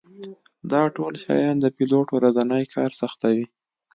[0.71, 3.45] دا ټول شیان د پیلوټ ورځنی کار سختوي